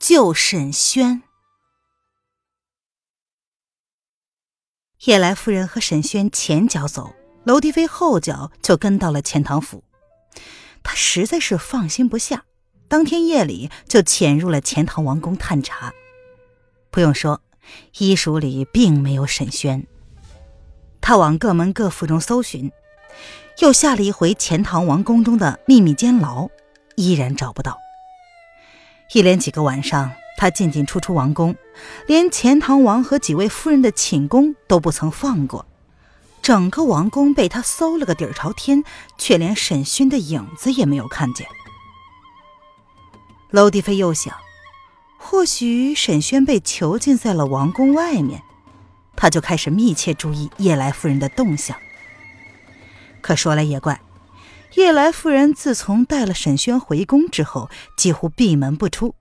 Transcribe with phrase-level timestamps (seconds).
[0.00, 1.22] 救沈轩。
[5.04, 7.14] 叶来夫人和沈轩前脚走，
[7.44, 9.84] 娄迪飞后脚就跟到了钱塘府。
[10.82, 12.46] 他实在是放心不下，
[12.88, 15.92] 当天夜里就潜入了钱塘王宫探查。
[16.90, 17.42] 不用说，
[17.98, 19.86] 医书里并没有沈轩。
[21.02, 22.72] 他往各门各府中搜寻，
[23.58, 26.48] 又下了一回钱塘王宫中的秘密监牢，
[26.96, 27.78] 依然找不到。
[29.12, 31.56] 一连几个晚上，他进进出出王宫，
[32.06, 35.66] 连钱塘王和几位夫人的寝宫都不曾放过。
[36.40, 38.84] 整个王宫被他搜了个底儿朝天，
[39.18, 41.46] 却连沈勋的影子也没有看见。
[43.50, 44.36] 娄迪飞又想，
[45.18, 48.42] 或许沈轩被囚禁在了王宫外面，
[49.16, 51.76] 他就开始密切注意叶来夫人的动向。
[53.20, 54.00] 可说来也怪。
[54.76, 59.16] 叶来夫人自从带了沈轩回宫之后，几乎闭门不出，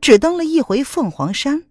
[0.00, 1.64] 只登了一回凤凰山。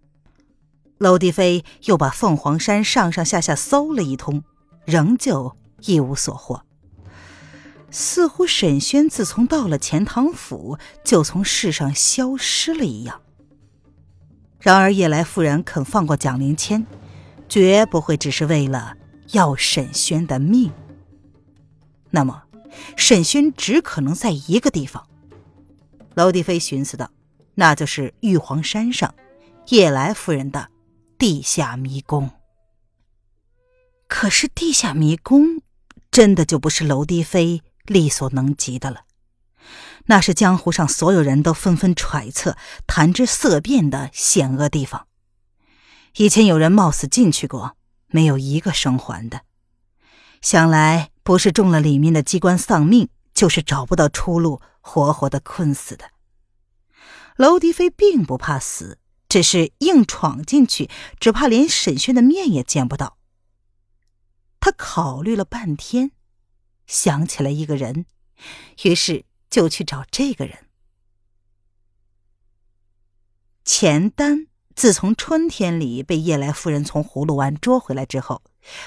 [0.98, 4.44] 娄迪飞又把凤凰山上上下下搜了一通，
[4.84, 6.62] 仍旧一无所获。
[7.90, 13.22] 似乎沈轩自从到了钱塘府，就从世上消失了一样。
[14.60, 16.86] 然而叶来夫人肯放过蒋灵谦，
[17.48, 18.96] 绝不会只是为了
[19.32, 20.70] 要沈轩的命。
[22.10, 22.42] 那么。
[23.06, 25.06] 沈轩只可能在一个地方，
[26.14, 27.10] 娄迪飞寻思道
[27.54, 29.14] ：“那就是玉皇山上
[29.68, 30.70] 叶来夫人的
[31.18, 32.30] 地下迷宫。”
[34.08, 35.60] 可是地下迷宫
[36.10, 39.02] 真的就不是娄迪飞力所能及的了，
[40.06, 42.56] 那是江湖上所有人都纷纷揣测、
[42.86, 45.06] 谈之色变的险恶地方。
[46.16, 47.76] 以前有人冒死进去过，
[48.06, 49.42] 没有一个生还的，
[50.40, 51.10] 想来。
[51.24, 56.10] 不是中了里面的机关丧命，就是找不到出路，活活的困死的。
[57.36, 58.98] 娄迪飞并不怕死，
[59.28, 63.16] 只是硬闯进去，只怕连沈轩的面也见不到。
[64.60, 66.12] 他考虑了半天，
[66.86, 68.06] 想起了一个人，
[68.82, 70.66] 于是就去找这个人。
[73.64, 78.42] 钱丹自从春天里被叶来夫人从葫芦湾捉回来之后，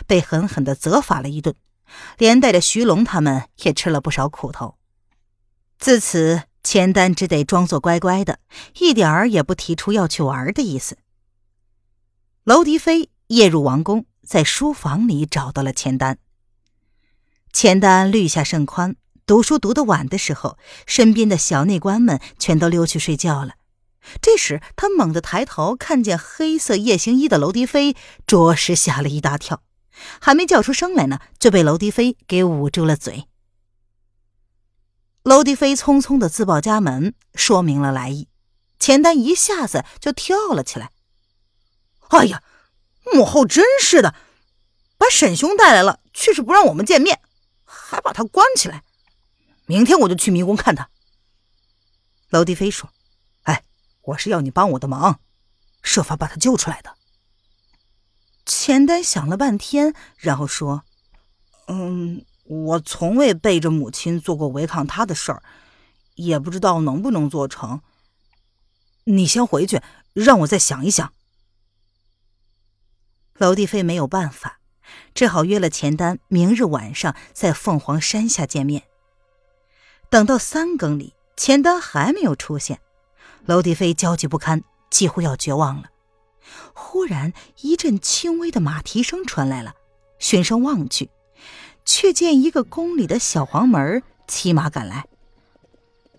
[0.05, 1.55] 被狠狠的责罚了一顿。
[2.17, 4.77] 连带着徐龙他们也吃了不少苦头。
[5.79, 8.39] 自此，钱丹只得装作乖乖的，
[8.79, 10.97] 一点儿也不提出要去玩的意思。
[12.43, 16.17] 娄迪飞夜入王宫，在书房里找到了钱丹。
[17.53, 23.53] 钱丹律下甚宽，读书读得晚的时候，身边的小内官们全都溜去睡觉了。
[24.21, 29.61] 这时，他猛地抬头，看见黑色夜行衣的娄迪飞，着实吓了一大跳。
[30.19, 33.27] 还没叫出声来呢，就被娄迪飞给捂住了嘴。
[35.23, 38.29] 娄迪飞匆匆的自报家门，说明了来意，
[38.79, 40.91] 钱丹一下子就跳了起来
[42.09, 42.41] ：“哎呀，
[43.13, 44.15] 母后真是的，
[44.97, 47.19] 把沈兄带来了，却是不让我们见面，
[47.65, 48.83] 还把他关起来。
[49.65, 50.89] 明天我就去迷宫看他。”
[52.31, 52.89] 娄迪飞说
[53.43, 53.63] ：“哎，
[54.03, 55.19] 我是要你帮我的忙，
[55.81, 56.95] 设法把他救出来的。”
[58.47, 60.83] 钱丹想了半天，然后说
[61.67, 65.43] ：“嗯，我从未背着母亲做过违抗她的事儿，
[66.15, 67.81] 也不知道能不能做成。
[69.03, 69.81] 你先回去，
[70.13, 71.13] 让我再想一想。”
[73.37, 74.59] 娄帝飞没有办法，
[75.13, 78.83] 只好约了钱丹明日晚上在凤凰山下见面。
[80.09, 82.79] 等到三更里，钱丹还没有出现，
[83.45, 85.89] 娄帝飞焦急不堪，几乎要绝望了。
[86.73, 89.73] 忽然，一阵轻微的马蹄声传来了。
[90.19, 91.11] 循声望去，
[91.85, 95.05] 却见一个宫里的小黄门骑马赶来。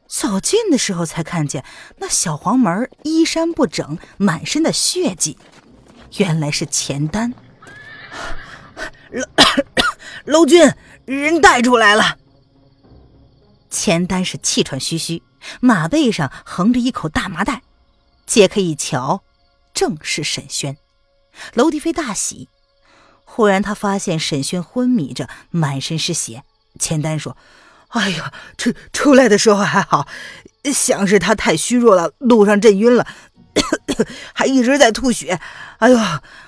[0.07, 1.65] 走近的时候，才看见
[1.99, 5.37] 那小黄门衣衫不整，满身的血迹，
[6.17, 7.35] 原来是钱丹。
[9.11, 9.27] 娄
[10.25, 10.73] 娄君，
[11.05, 12.19] 人带出来了。
[13.69, 15.23] 钱丹是气喘吁吁，
[15.61, 17.63] 马背上横着一口大麻袋，
[18.27, 19.23] 揭开一瞧。
[19.79, 20.77] 正是沈轩，
[21.55, 22.49] 娄迪飞大喜。
[23.25, 26.43] 忽然，他发现沈轩昏迷着，满身是血。
[26.81, 27.37] 钱丹说
[27.95, 30.09] ：“哎呀，出出来的时候还好，
[30.65, 33.07] 像是他太虚弱了，路上震晕了。
[34.35, 35.39] 还一直在吐血。
[35.79, 35.97] 哎呦，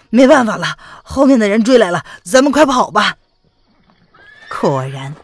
[0.08, 3.16] 没办法了，后面的人追来了，咱们快跑吧！
[4.60, 5.14] 果然，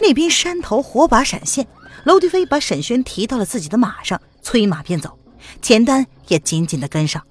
[0.00, 1.68] 那边山头火把闪现，
[2.02, 5.16] 娄迪飞把沈轩提到了自己的马上，催马便走，
[5.62, 7.24] 钱丹也紧紧的跟上。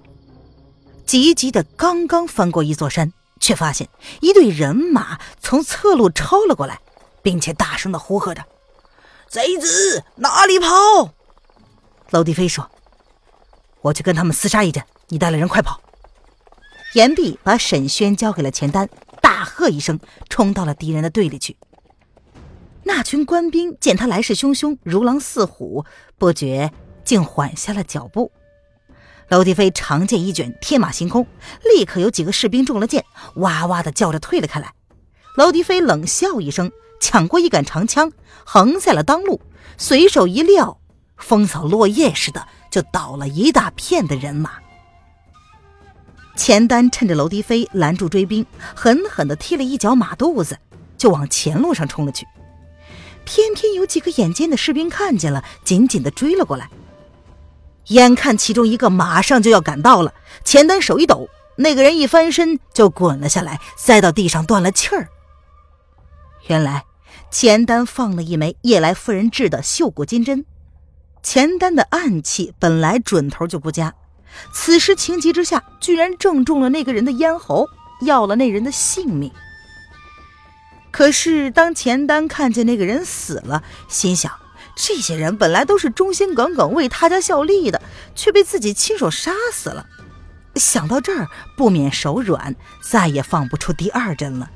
[1.06, 3.88] 急急的刚刚翻过一座山，却发现
[4.20, 6.80] 一队人马从侧路抄了过来，
[7.22, 8.44] 并且大声的呼喝着
[9.28, 10.66] ：“贼子，哪里跑！”
[12.10, 12.70] 娄迪飞说
[13.82, 15.80] ：“我去跟他们厮杀一阵，你带了人快跑。”
[16.94, 18.88] 言毕，把沈轩交给了钱丹，
[19.20, 21.56] 大喝一声，冲到了敌人的队里去。
[22.84, 25.84] 那群官兵见他来势汹汹，如狼似虎，
[26.18, 26.70] 不觉
[27.04, 28.30] 竟缓下了脚步。
[29.28, 31.26] 娄迪飞长剑一卷，天马行空，
[31.74, 33.04] 立刻有几个士兵中了箭，
[33.36, 34.72] 哇哇的叫着退了开来。
[35.36, 36.70] 娄迪飞冷笑一声，
[37.00, 38.12] 抢过一杆长枪，
[38.44, 39.40] 横在了当路，
[39.78, 40.78] 随手一撂，
[41.16, 44.52] 风扫落叶似的就倒了一大片的人马。
[46.36, 48.44] 钱丹趁着娄迪飞拦住追兵，
[48.74, 50.58] 狠狠地踢了一脚马肚子，
[50.98, 52.26] 就往前路上冲了去。
[53.24, 56.68] 偏偏有几个眼尖的士兵看见了，紧紧地追了过来。
[57.88, 60.14] 眼看其中一个马上就要赶到了，
[60.44, 65.08] 钱丹手一抖，那个人一翻身就滚了下来，栽到地上断了气儿。
[66.48, 66.84] 原来
[67.30, 70.44] 钱丹放了一枚夜来夫人制的绣骨金针，
[71.22, 73.94] 钱丹的暗器本来准头就不佳。
[74.52, 77.68] 此时情急之下，居然正中了那个人的咽喉，
[78.06, 79.30] 要了那人的性命。
[80.90, 84.32] 可是当钱丹看见那个人死了，心想：
[84.74, 87.80] 这些人本来都是忠心耿耿为他家效力的，
[88.14, 89.86] 却被自己亲手杀死了。
[90.56, 94.50] 想到这儿，不免手软，再也放不出第二针了。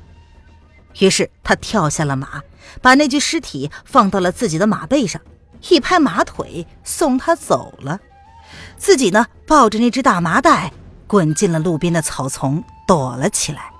[0.99, 2.41] 于是他跳下了马，
[2.81, 5.21] 把那具尸体放到了自己的马背上，
[5.69, 7.99] 一拍马腿，送他走了。
[8.77, 10.71] 自己呢，抱着那只大麻袋，
[11.05, 13.71] 滚进了路边的草丛，躲了起来。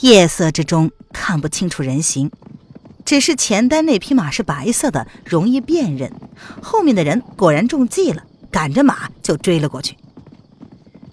[0.00, 2.30] 夜色之中看不清楚人形，
[3.04, 6.12] 只是钱丹那匹马是白色的，容易辨认。
[6.62, 9.96] 后面的人果然中计了，赶着马就追了过去。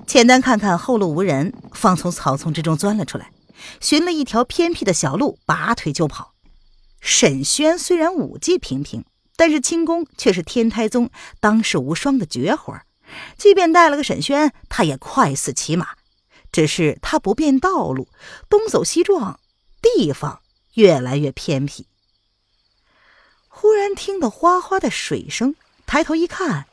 [0.07, 3.31] 钱丹看看后路无人，方从草丛之中钻了出来，
[3.79, 6.33] 寻了一条偏僻的小路，拔腿就跑。
[7.01, 9.03] 沈轩虽然武技平平。
[9.39, 11.09] 但是轻功却是天台宗
[11.39, 12.77] 当世无双的绝活，
[13.37, 15.91] 即便带了个沈轩，他也快似骑马。
[16.51, 18.09] 只是他不变道路，
[18.49, 19.39] 东走西撞，
[19.81, 20.41] 地方
[20.73, 21.85] 越来越偏僻。
[23.47, 25.55] 忽然听到哗哗的水声，
[25.85, 26.67] 抬头一看，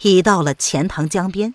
[0.00, 1.54] 已到了钱塘江边。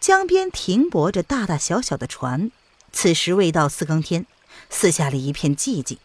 [0.00, 2.50] 江边停泊着大大小小的船，
[2.92, 4.26] 此时未到四更天，
[4.68, 5.98] 四下里一片寂静。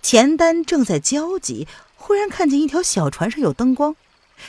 [0.00, 1.66] 钱丹正在焦急。
[1.98, 3.96] 忽然看见一条小船上有灯光，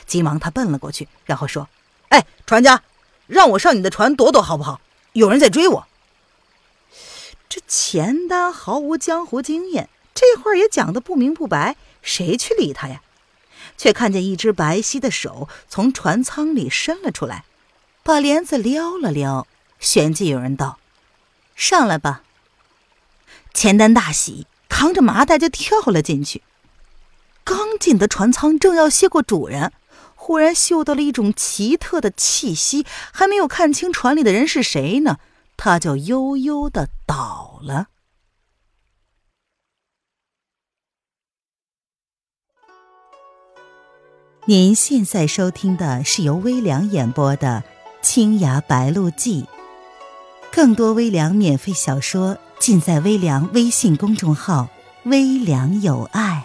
[0.06, 1.68] 急忙他奔了过去，然后说
[2.08, 2.84] ：“哎，船家，
[3.26, 4.80] 让我上你的船躲躲好不好？
[5.12, 5.88] 有人在追我。”
[7.48, 13.00] 这钱丹毫无江湖经验，这话也讲得不明不白，谁去理他呀？
[13.76, 17.44] 却看见一只白皙的手从船舱里伸了出来，
[18.02, 19.46] 把帘子撩了撩，
[19.78, 20.78] 旋即有人道
[21.54, 22.22] ：“上来吧。”
[23.54, 26.42] 钱丹大喜，扛着麻袋就跳了进去。
[27.44, 29.72] 刚进的船舱，正要谢过主人，
[30.14, 35.18] 忽然嗅到了一种奇特的气息，还没有看清船里的人是谁呢，
[35.58, 37.88] 他就悠悠的倒了。
[44.46, 47.62] 您现在收听的是由微凉演播的
[48.00, 49.42] 《青崖白鹿记》，
[50.50, 54.68] 更多微凉免费小说尽在微凉微信公众号
[55.04, 56.42] “微凉有爱”。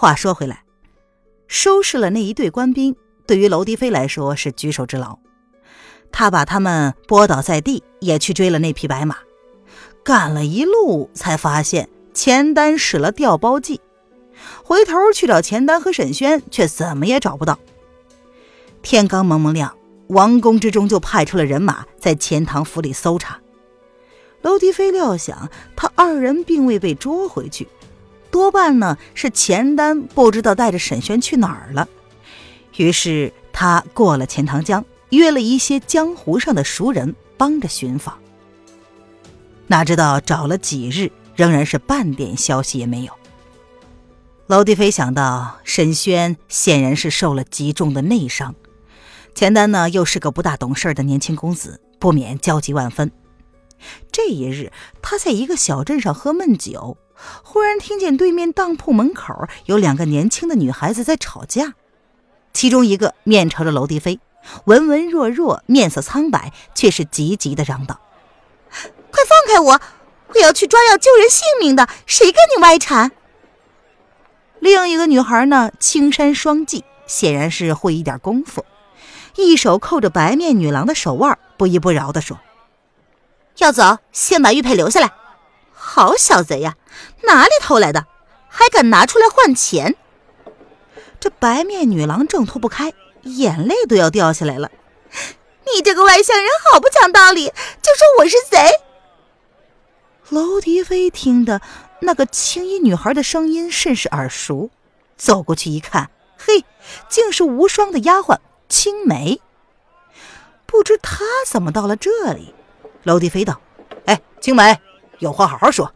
[0.00, 0.64] 话说回来，
[1.46, 5.18] 收拾了那一队官兵，对于娄迪飞来说是举手之劳。
[6.10, 9.18] 他把他们拨倒在地，也去追了那匹白马。
[10.02, 13.78] 赶了一路，才发现钱丹使了调包计。
[14.64, 17.58] 回头去找钱丹和沈轩，却怎么也找不到。
[18.80, 19.76] 天刚蒙蒙亮，
[20.06, 23.38] 王宫之中就派出了人马在钱塘府里搜查。
[24.40, 27.68] 娄迪飞料想，他二人并未被捉回去。
[28.30, 31.88] 多半呢是钱丹不知道带着沈轩去哪儿了，
[32.76, 38.18] 于是他过了钱塘江，约了一些江湖上的熟人帮着寻访。
[39.66, 43.12] 哪知道找了几日，仍然是半点消息也没有。
[44.46, 48.54] 娄迪飞想到沈轩显然是受了极重的内伤，
[49.34, 53.12] 钱丹呢又是个不大懂事的年轻公子，不免焦急万分。
[54.10, 56.98] 这一日，他在一个小镇上喝闷酒，
[57.42, 61.74] 忽然听见对面当铺门口有两个年轻的女孩子在吵架，
[62.52, 64.20] 其中一个面朝着娄迪飞，
[64.64, 68.00] 文文弱弱，面色苍白，却是急急的嚷道
[69.10, 69.80] ：“快放开我！
[70.32, 73.12] 我要去抓要救人性命的，谁跟你歪缠？”
[74.60, 78.64] 另一个女孩呢，青衫双髻，显然是会一点功夫，
[79.36, 82.38] 一手扣着白面女郎的手腕，不依不饶地说。
[83.58, 85.12] 要走，先把玉佩留下来。
[85.72, 86.76] 好小贼呀，
[87.22, 88.06] 哪里偷来的？
[88.48, 89.94] 还敢拿出来换钱？
[91.20, 92.92] 这白面女郎挣脱不开，
[93.22, 94.70] 眼泪都要掉下来了。
[95.72, 98.58] 你这个外乡人，好不讲道理，就说我是贼。
[100.30, 101.60] 娄迪飞听的
[102.00, 104.70] 那个青衣女孩的声音甚是耳熟，
[105.16, 106.64] 走过去一看，嘿，
[107.08, 108.38] 竟是无双的丫鬟
[108.68, 109.40] 青梅。
[110.66, 112.54] 不知她怎么到了这里。
[113.04, 113.60] 娄迪飞道
[114.06, 114.80] ：“哎，青梅，
[115.18, 115.92] 有话好好说。”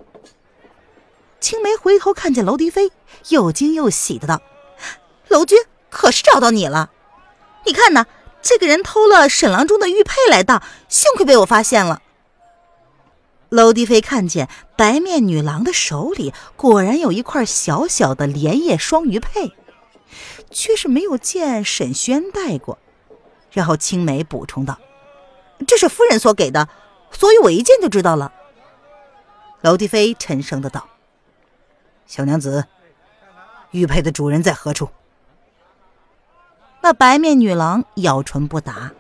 [1.45, 2.91] 青梅回头看见娄迪飞，
[3.29, 4.41] 又惊又喜的道
[5.29, 5.59] ：“娄君
[5.91, 6.89] 可是找到你了！
[7.67, 8.07] 你看呐，
[8.41, 12.01] 这个人偷了沈郎中的玉佩来当，幸亏被我发现了。”
[13.53, 19.53] 娄迪飞看见白面女郎的手里果然有一块小小的莲叶双鱼佩，
[20.51, 22.79] 却是没有见沈轩戴过。
[23.53, 24.79] 然后青梅补充道
[25.69, 26.71] ：“这是夫人所给的。”
[27.13, 28.33] 所以我一见就知道了。
[29.61, 30.89] 娄迪飞沉声的道
[32.07, 32.67] ：“小娘子，
[33.71, 34.89] 玉佩的主人在何处？”
[36.83, 38.93] 那白面女郎咬唇不答。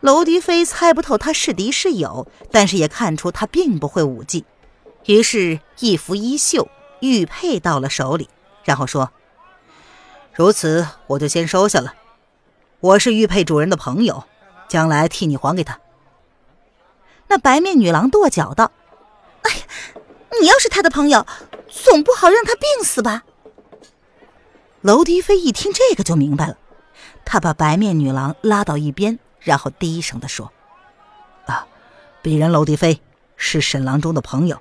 [0.00, 4.44] 娄迪飞猜不透他是敌是友，但是也看出他并不会武技，
[5.04, 6.68] 于是，一拂衣袖，
[7.00, 8.28] 玉佩到了手里，
[8.64, 9.12] 然后说
[10.34, 11.94] ：“如此，我就先收下了。
[12.80, 14.24] 我是玉佩主人的朋友，
[14.66, 15.78] 将来替你还给他。”
[17.28, 18.72] 那白面女郎跺脚道
[19.42, 19.62] ：“哎呀，
[20.40, 21.24] 你要是他的朋友，
[21.72, 23.24] 总不好让他病死吧？”
[24.82, 26.58] 娄迪飞一听这个就明白了，
[27.24, 30.52] 他把白面女郎拉到一边，然后低声的说
[31.46, 31.66] ：“啊，
[32.22, 33.00] 鄙人娄迪飞
[33.36, 34.60] 是沈郎中的朋友，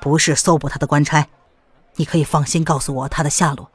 [0.00, 1.28] 不是搜捕他的官差，
[1.96, 3.70] 你可以放心告诉我他的下落。”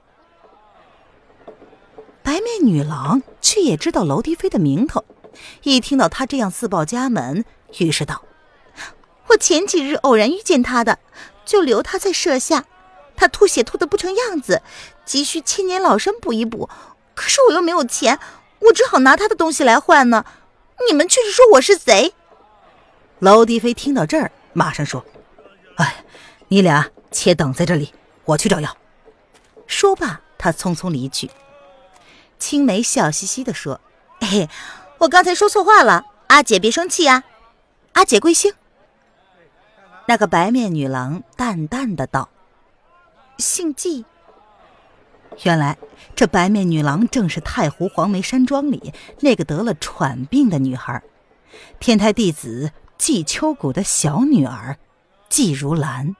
[2.23, 5.03] 白面女郎却也知道娄迪飞的名头，
[5.63, 7.43] 一听到他这样自报家门。
[7.79, 8.23] 于是道
[9.27, 10.99] ：“我前几日偶然遇见他的，
[11.45, 12.65] 就留他在舍下。
[13.15, 14.61] 他吐血吐得不成样子，
[15.05, 16.69] 急需千年老参补一补。
[17.13, 18.19] 可是我又没有钱，
[18.59, 20.25] 我只好拿他的东西来换呢。
[20.87, 22.13] 你们却是说我是贼。”
[23.19, 25.05] 娄迪飞听到这儿，马上说
[25.77, 26.03] ：“哎，
[26.47, 27.93] 你俩且等在这里，
[28.25, 28.75] 我去找药。”
[29.67, 31.29] 说罢，他匆匆离去。
[32.39, 33.79] 青梅笑嘻嘻地说
[34.19, 34.49] ：“嘿，
[34.97, 37.23] 我刚才说错话了，阿姐别生气啊。”
[37.93, 38.53] 阿姐贵姓？
[40.05, 42.29] 那个白面女郎淡淡的道
[43.39, 44.05] ：“姓季。”
[45.43, 45.77] 原来
[46.15, 51.01] 这白面女郎正是太湖黄梅山庄里那个得了喘病的女孩，
[51.79, 54.77] 天台弟子季秋谷的小女儿
[55.29, 56.15] 季如兰。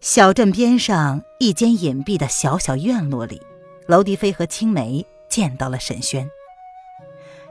[0.00, 3.40] 小镇边上一间隐蔽的小小院落里，
[3.86, 6.28] 娄迪飞和青梅见到了沈轩。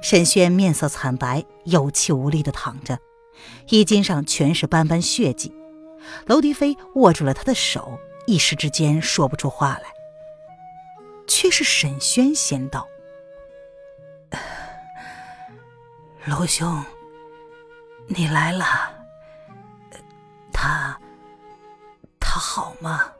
[0.01, 2.99] 沈轩面色惨白，有气无力的躺着，
[3.69, 5.53] 衣襟上全是斑斑血迹。
[6.25, 9.83] 娄迪飞握住了他的手，一时之间说不出话来。
[11.27, 12.87] 却是沈轩先道
[16.25, 16.83] ：“娄兄，
[18.07, 18.65] 你来了。
[20.51, 20.99] 他，
[22.19, 23.11] 他好吗？”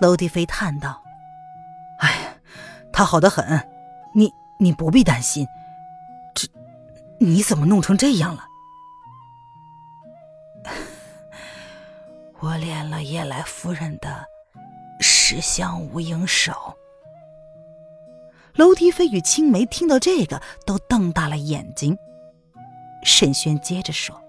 [0.00, 1.02] 娄迪飞叹道
[2.00, 2.38] ：“哎，
[2.92, 3.68] 他好得很。
[4.14, 4.30] 你。”
[4.60, 5.46] 你不必担心，
[7.20, 8.44] 你怎么弄成这样了？
[12.40, 14.24] 我练了夜来夫人的
[15.00, 16.52] 十香无影手。
[18.54, 21.96] 楼迪飞与青梅听到这个，都瞪大了眼睛。
[23.04, 24.20] 沈轩接着说：“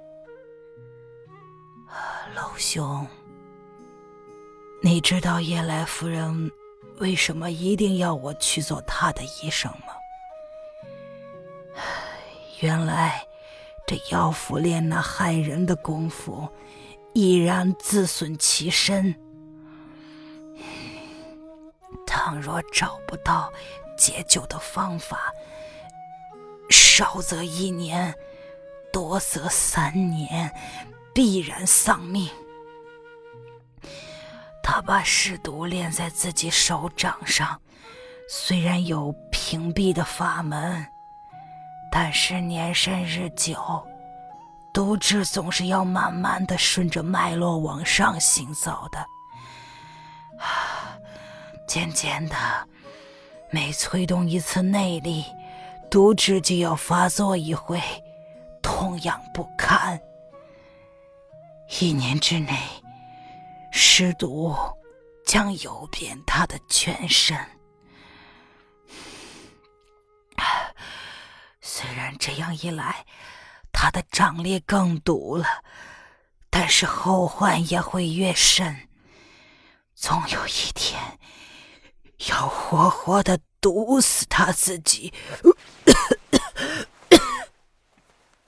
[2.36, 3.08] 楼兄，
[4.84, 6.52] 你知道夜来夫人
[7.00, 9.88] 为什么一定要我去做她的医生吗？”
[12.62, 13.26] 原来，
[13.88, 16.50] 这妖妇练那害人的功夫，
[17.14, 19.16] 已然自损其身。
[22.06, 23.52] 倘若找不到
[23.98, 25.32] 解救的方法，
[26.70, 28.14] 少则一年，
[28.92, 30.54] 多则三年，
[31.14, 32.30] 必然丧命。
[34.62, 37.62] 他把尸毒练在自己手掌上，
[38.28, 40.86] 虽然有屏蔽的法门。
[41.92, 43.58] 但是年深日久，
[44.74, 49.00] 毒汁总是要慢慢的顺着脉络往上行走的。
[50.40, 50.96] 啊
[51.68, 52.36] 渐渐的，
[53.52, 55.24] 每催动一次内力，
[55.90, 57.80] 毒汁就要发作一回，
[58.62, 60.00] 痛痒不堪。
[61.80, 62.58] 一年之内，
[63.72, 64.56] 尸毒
[65.26, 67.38] 将游遍他的全身。
[72.20, 73.06] 这样一来，
[73.72, 75.64] 他的掌力更毒了，
[76.50, 78.90] 但是后患也会越深。
[79.96, 81.18] 总有一天，
[82.28, 85.14] 要活活的毒死他自己。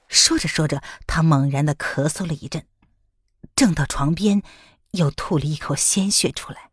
[0.08, 2.66] 说着说着，他猛然的咳嗽了一阵，
[3.56, 4.44] 正到床边，
[4.92, 6.72] 又吐了一口鲜血出来。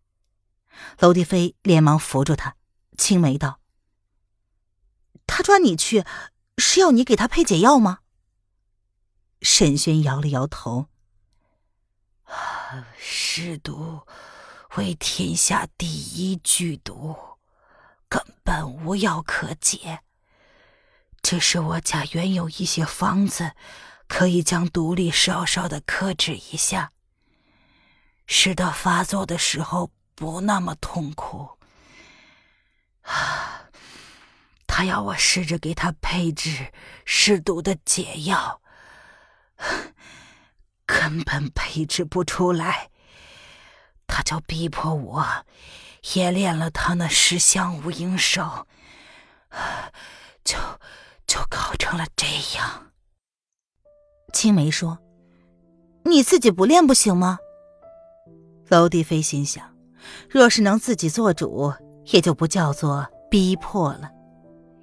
[0.99, 2.57] 娄迪飞连忙扶住他，
[2.97, 3.61] 青梅道
[5.27, 6.05] ：“他抓你去，
[6.59, 8.01] 是要你给他配解药吗？”
[9.41, 10.89] 沈轩摇了摇头
[12.99, 14.07] ：“尸毒。”
[14.77, 17.17] 为天下第一剧毒，
[18.09, 20.01] 根本无药可解。
[21.23, 23.57] 只是我家原有一些方子，
[24.07, 26.93] 可以将毒力稍稍的克制一下，
[28.27, 31.59] 使得发作的时候不那么痛苦。
[33.03, 33.58] 啊，
[34.69, 36.69] 他要我试着给他配制
[37.05, 38.61] 尸毒的解药，
[40.87, 42.91] 根本配制不出来。
[44.07, 45.27] 他就逼迫我，
[46.15, 48.69] 也练了他那十香无影手，
[50.45, 50.57] 就
[51.27, 52.93] 就搞成了这样。
[54.33, 54.99] 青梅说
[56.05, 57.39] ：“你自己不练不行吗？”
[58.71, 59.77] 娄帝飞心想，
[60.31, 61.73] 若是能自己做主，
[62.07, 64.11] 也就不叫做逼迫了。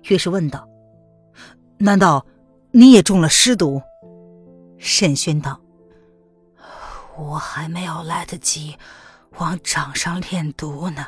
[0.08, 0.68] 于是问道
[1.80, 2.26] ：“难道
[2.72, 3.82] 你也中了尸毒？”
[4.77, 5.60] 沈轩道
[7.18, 8.77] ：“我还没有来得及。”
[9.38, 11.08] 往掌上练毒呢，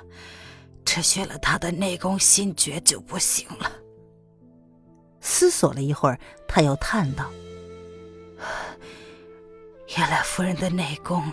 [0.84, 3.72] 只学了他的内功心诀就不行了。
[5.22, 7.32] 思索了一会儿，他又叹道
[9.98, 11.32] ：“原来夫人的内功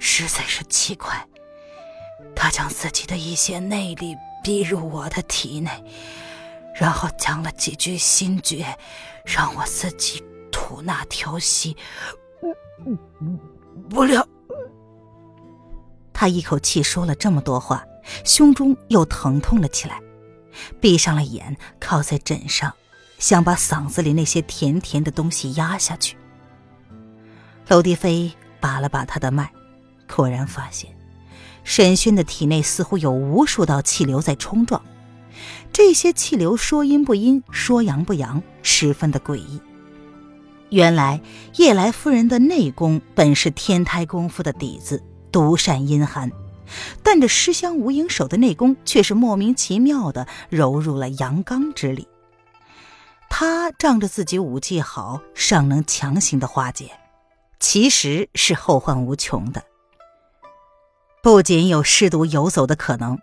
[0.00, 1.24] 实在是奇怪，
[2.34, 5.70] 她将自己的一些内力逼入我的体内，
[6.74, 8.66] 然后讲了几句心诀，
[9.24, 11.76] 让我自己吐纳调息。
[13.88, 14.26] 不料……”
[16.12, 17.84] 他一口气说了这么多话，
[18.24, 20.00] 胸中又疼痛了起来，
[20.80, 22.72] 闭上了眼，靠在枕上，
[23.18, 26.16] 想把嗓子里那些甜甜的东西压下去。
[27.68, 29.50] 娄迪飞把了把他的脉，
[30.14, 30.94] 果然发现
[31.64, 34.82] 沈轩的体内似乎有无数道气流在冲撞，
[35.74, 39.60] 这些气流说阴不阴，说阳不阳，十分的诡异。
[40.70, 41.20] 原来
[41.56, 45.02] 叶来夫人的内功本是天胎功夫的底子。
[45.32, 46.30] 独善阴寒，
[47.02, 52.06] 但这尸香无影手的内功却是莫名其妙的揉入了阳刚之力。
[53.28, 56.92] 他仗着自己武技好，尚能强行的化解，
[57.58, 59.64] 其实是后患无穷的。
[61.20, 63.18] 不仅有尸毒游走的可能，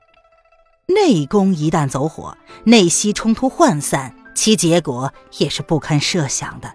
[0.88, 6.74] 内功一旦走火，内息冲突涣散，其结果也是不堪设想的。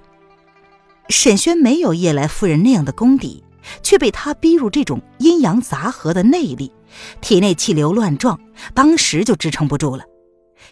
[1.08, 3.42] 沈轩没有叶来夫人那样的功底。
[3.82, 6.72] 却被他逼入这种阴阳杂合的内力，
[7.20, 8.38] 体内气流乱撞，
[8.74, 10.04] 当时就支撑不住了。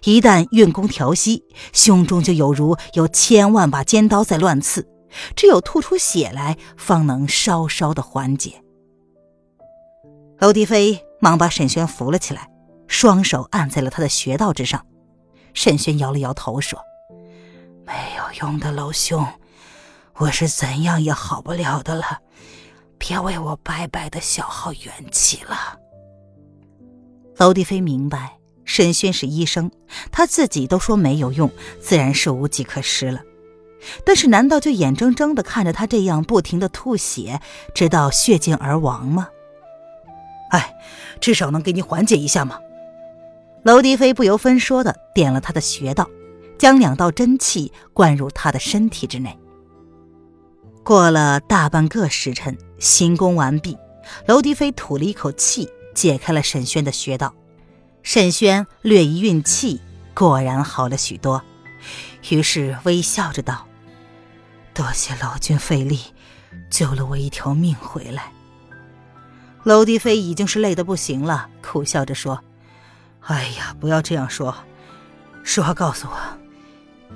[0.04, 1.42] 一旦运功调息，
[1.72, 4.86] 胸中就有如有千万把尖刀在乱刺，
[5.34, 8.62] 只有吐出血来，方能稍稍的缓解。
[10.38, 12.48] 娄迪飞忙把沈轩扶了起来，
[12.88, 14.84] 双手按在了他的穴道之上。
[15.52, 16.78] 沈轩摇了摇头说
[17.86, 19.26] ：“没有用的，娄兄，
[20.16, 22.18] 我是怎样也好不了的了。”
[22.96, 25.78] 别为我白白的消耗元气了。
[27.36, 29.70] 娄迪飞明白，沈轩是医生，
[30.10, 33.20] 他自己都说没有用，自然是无计可施了。
[34.06, 37.40] 但是，难道就眼睁睁的看着他这样不停的吐血，
[37.74, 39.28] 直到血尽而亡吗？
[40.50, 40.74] 哎，
[41.20, 42.58] 至少能给你缓解一下嘛。
[43.64, 46.09] 娄迪飞不由分说的点了他的穴道，
[46.59, 49.38] 将两道真气灌入他的身体之内。
[50.83, 53.77] 过了大半个时辰，行功完毕，
[54.27, 57.35] 娄迪飞吐了一口气，解开了沈轩的穴道。
[58.03, 59.81] 沈轩略一运气，
[60.12, 61.42] 果然好了许多，
[62.29, 63.66] 于是微笑着道
[64.74, 66.00] ：“多谢老君费力，
[66.68, 68.31] 救了我一条命回来。”
[69.64, 72.38] 娄迪飞已经是累得不行了，苦笑着说
[73.26, 74.54] ：“哎呀，不要这样说，
[75.42, 76.16] 实话告诉我，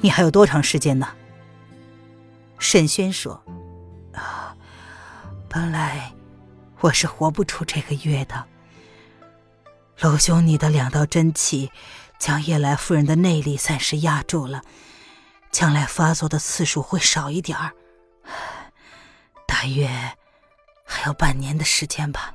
[0.01, 1.09] 你还有多长时间呢？
[2.59, 3.43] 沈轩说
[4.15, 4.57] ：“啊，
[5.49, 6.13] 本来
[6.81, 8.47] 我是活不出这个月的。
[9.99, 11.71] 娄兄，你的两道真气
[12.19, 14.63] 将夜来夫人的内力暂时压住了，
[15.53, 17.73] 将来发作的次数会少一点儿，
[19.47, 19.89] 大约
[20.85, 22.35] 还有半年的时间吧。”